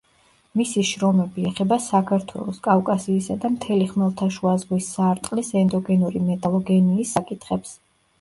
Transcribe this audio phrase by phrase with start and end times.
[0.59, 7.77] მისი შრომები ეხება საქართველოს, კავკასიისა და მთელი ხმელთაშუა ზღვის სარტყლის ენდოგენური მეტალოგენიის საკითხებს.